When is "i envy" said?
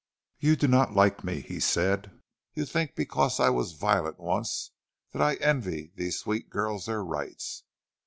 5.21-5.91